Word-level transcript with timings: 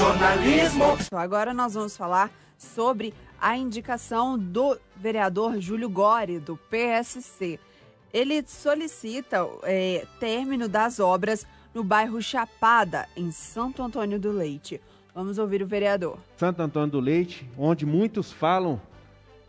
jornalismo. 0.00 0.96
Agora 1.12 1.52
nós 1.52 1.74
vamos 1.74 1.94
falar 1.94 2.30
sobre 2.56 3.12
a 3.38 3.54
indicação 3.54 4.38
do 4.38 4.78
vereador 4.96 5.60
Júlio 5.60 5.90
Gore, 5.90 6.38
do 6.38 6.56
PSC. 6.56 7.60
Ele 8.10 8.42
solicita 8.46 9.46
é, 9.62 10.06
término 10.18 10.68
das 10.68 11.00
obras 11.00 11.46
no 11.74 11.84
bairro 11.84 12.20
Chapada, 12.22 13.06
em 13.14 13.30
Santo 13.30 13.82
Antônio 13.82 14.18
do 14.18 14.32
Leite. 14.32 14.80
Vamos 15.14 15.36
ouvir 15.36 15.62
o 15.62 15.66
vereador. 15.66 16.16
Santo 16.34 16.62
Antônio 16.62 16.92
do 16.92 17.00
Leite, 17.00 17.46
onde 17.58 17.84
muitos 17.84 18.32
falam 18.32 18.80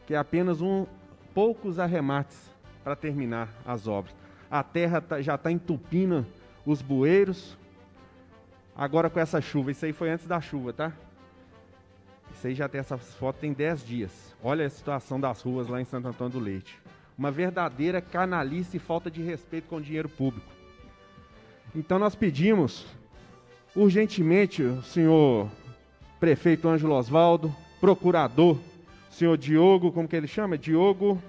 que 0.06 0.14
é 0.14 0.18
apenas 0.18 0.60
um 0.60 0.86
poucos 1.34 1.80
arremates 1.80 2.38
para 2.84 2.98
terminar 2.98 3.48
as 3.66 3.88
obras. 3.88 4.14
A 4.50 4.62
terra 4.62 5.00
tá, 5.00 5.22
já 5.22 5.36
está 5.36 5.50
entupindo 5.50 6.26
os 6.66 6.82
bueiros. 6.82 7.58
Agora 8.76 9.10
com 9.10 9.20
essa 9.20 9.42
chuva, 9.42 9.72
isso 9.72 9.86
aí 9.86 9.94
foi 9.94 10.10
antes 10.10 10.26
da 10.26 10.40
chuva, 10.40 10.74
tá? 10.74 10.94
Isso 12.34 12.48
aí 12.48 12.56
já 12.56 12.68
tem 12.68 12.80
essa 12.80 12.98
foto 12.98 13.38
tem 13.40 13.54
10 13.54 13.86
dias. 13.86 14.36
Olha 14.44 14.66
a 14.66 14.70
situação 14.70 15.20
das 15.20 15.42
ruas 15.42 15.68
lá 15.68 15.80
em 15.80 15.86
Santo 15.86 16.08
Antônio 16.08 16.34
do 16.34 16.40
Leite. 16.40 16.80
Uma 17.18 17.30
verdadeira 17.30 18.02
canalice 18.02 18.78
e 18.78 18.80
falta 18.80 19.12
de 19.12 19.22
respeito 19.22 19.68
com 19.68 19.76
o 19.76 19.82
dinheiro 19.82 20.10
público. 20.10 20.48
Então 21.76 22.00
nós 22.00 22.16
pedimos 22.16 22.86
urgentemente 23.76 24.64
o 24.64 24.82
senhor 24.82 25.50
prefeito 26.20 26.68
Ângelo 26.68 26.96
Osvaldo, 26.96 27.56
procurador, 27.80 28.58
senhor 29.10 29.38
Diogo, 29.38 29.92
como 29.92 30.08
que 30.08 30.16
ele 30.16 30.28
chama? 30.28 30.58
Diogo. 30.58 31.22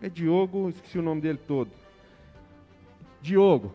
É 0.00 0.08
Diogo, 0.08 0.68
esqueci 0.68 0.98
o 0.98 1.02
nome 1.02 1.20
dele 1.20 1.38
todo. 1.38 1.70
Diogo, 3.20 3.72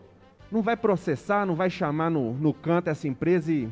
não 0.50 0.62
vai 0.62 0.76
processar, 0.76 1.44
não 1.44 1.54
vai 1.54 1.68
chamar 1.68 2.10
no, 2.10 2.32
no 2.34 2.54
canto 2.54 2.88
essa 2.88 3.06
empresa 3.06 3.52
e. 3.52 3.68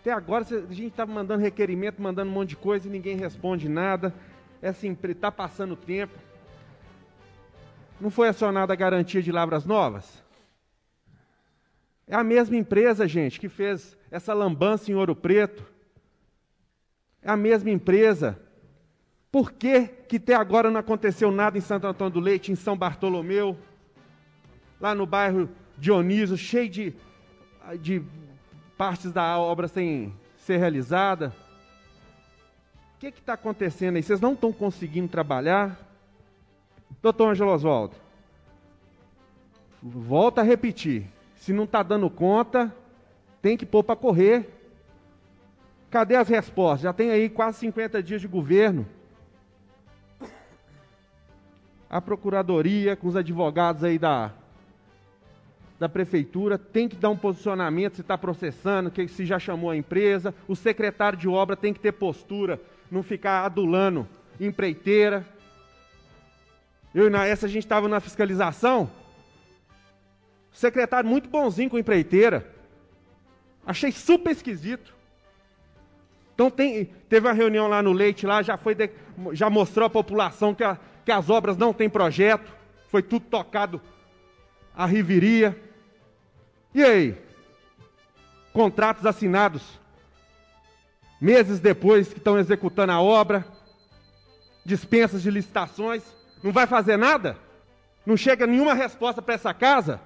Até 0.00 0.12
agora 0.12 0.44
a 0.44 0.72
gente 0.72 0.88
estava 0.88 1.12
mandando 1.12 1.42
requerimento, 1.42 2.00
mandando 2.00 2.30
um 2.30 2.34
monte 2.34 2.50
de 2.50 2.56
coisa 2.56 2.86
e 2.86 2.90
ninguém 2.90 3.16
responde 3.16 3.68
nada. 3.68 4.14
Essa 4.62 4.86
empresa 4.86 5.18
está 5.18 5.32
passando 5.32 5.74
tempo. 5.74 6.16
Não 8.00 8.08
foi 8.08 8.28
acionada 8.28 8.72
a 8.72 8.76
garantia 8.76 9.20
de 9.20 9.32
Lavras 9.32 9.64
Novas? 9.64 10.22
É 12.06 12.14
a 12.14 12.22
mesma 12.22 12.56
empresa, 12.56 13.08
gente, 13.08 13.40
que 13.40 13.48
fez 13.48 13.96
essa 14.08 14.32
lambança 14.32 14.92
em 14.92 14.94
Ouro 14.94 15.16
Preto. 15.16 15.64
É 17.20 17.28
a 17.28 17.36
mesma 17.36 17.70
empresa. 17.70 18.40
Por 19.32 19.50
que, 19.50 19.88
que 20.08 20.16
até 20.16 20.34
agora 20.34 20.70
não 20.70 20.78
aconteceu 20.78 21.32
nada 21.32 21.58
em 21.58 21.60
Santo 21.60 21.86
Antônio 21.86 22.12
do 22.12 22.20
Leite, 22.20 22.52
em 22.52 22.54
São 22.54 22.76
Bartolomeu, 22.76 23.58
lá 24.80 24.94
no 24.94 25.04
bairro 25.04 25.48
Dionísio, 25.78 26.36
cheio 26.36 26.68
de, 26.68 26.94
de 27.80 28.02
partes 28.76 29.12
da 29.12 29.38
obra 29.38 29.68
sem 29.68 30.12
ser 30.38 30.56
realizada? 30.56 31.34
O 32.94 32.98
que 32.98 33.08
está 33.08 33.34
acontecendo 33.34 33.96
aí? 33.96 34.02
Vocês 34.02 34.20
não 34.20 34.32
estão 34.32 34.52
conseguindo 34.52 35.08
trabalhar? 35.08 35.78
Doutor 37.02 37.30
Angelo 37.30 37.52
Oswaldo, 37.52 37.94
volta 39.82 40.40
a 40.40 40.44
repetir. 40.44 41.06
Se 41.36 41.52
não 41.52 41.64
está 41.64 41.82
dando 41.82 42.08
conta, 42.08 42.74
tem 43.42 43.56
que 43.56 43.66
pôr 43.66 43.84
para 43.84 43.94
correr. 43.94 44.48
Cadê 45.90 46.16
as 46.16 46.28
respostas? 46.28 46.80
Já 46.80 46.92
tem 46.92 47.10
aí 47.10 47.28
quase 47.28 47.58
50 47.58 48.02
dias 48.02 48.20
de 48.20 48.26
governo. 48.26 48.86
A 51.88 52.00
procuradoria, 52.00 52.96
com 52.96 53.06
os 53.06 53.14
advogados 53.14 53.84
aí 53.84 53.98
da, 53.98 54.32
da 55.78 55.88
prefeitura, 55.88 56.56
tem 56.56 56.88
que 56.88 56.96
dar 56.96 57.10
um 57.10 57.16
posicionamento 57.16 57.96
se 57.96 58.00
está 58.00 58.16
processando, 58.16 58.90
que 58.90 59.06
se 59.08 59.26
já 59.26 59.38
chamou 59.38 59.70
a 59.70 59.76
empresa. 59.76 60.34
O 60.48 60.56
secretário 60.56 61.18
de 61.18 61.28
obra 61.28 61.56
tem 61.56 61.72
que 61.72 61.80
ter 61.80 61.92
postura, 61.92 62.60
não 62.90 63.02
ficar 63.02 63.44
adulando 63.44 64.08
empreiteira. 64.40 65.24
Eu 66.94 67.08
e 67.08 67.10
na 67.10 67.26
essa 67.26 67.46
a 67.46 67.48
gente 67.48 67.64
estava 67.64 67.88
na 67.88 68.00
fiscalização. 68.00 68.90
Secretário 70.50 71.08
muito 71.08 71.28
bonzinho 71.28 71.68
com 71.68 71.78
empreiteira. 71.78 72.50
Achei 73.66 73.92
super 73.92 74.30
esquisito. 74.30 74.94
Então 76.34 76.50
tem, 76.50 76.86
teve 77.08 77.26
uma 77.26 77.34
reunião 77.34 77.66
lá 77.66 77.82
no 77.82 77.92
Leite, 77.92 78.26
lá 78.26 78.42
já 78.42 78.56
foi 78.56 78.74
de, 78.74 78.90
já 79.32 79.50
mostrou 79.50 79.86
à 79.86 79.90
população 79.90 80.54
que, 80.54 80.64
a, 80.64 80.78
que 81.04 81.10
as 81.10 81.28
obras 81.28 81.56
não 81.56 81.72
têm 81.72 81.88
projeto, 81.88 82.54
foi 82.88 83.02
tudo 83.02 83.24
tocado 83.26 83.80
a 84.76 84.84
riveria. 84.86 85.65
E 86.74 86.82
aí? 86.84 87.16
Contratos 88.52 89.04
assinados 89.04 89.62
meses 91.20 91.60
depois 91.60 92.08
que 92.08 92.18
estão 92.18 92.38
executando 92.38 92.92
a 92.92 93.00
obra, 93.00 93.46
dispensas 94.64 95.22
de 95.22 95.30
licitações, 95.30 96.02
não 96.42 96.52
vai 96.52 96.66
fazer 96.66 96.96
nada? 96.96 97.38
Não 98.04 98.16
chega 98.16 98.46
nenhuma 98.46 98.74
resposta 98.74 99.22
para 99.22 99.34
essa 99.34 99.52
casa? 99.54 100.00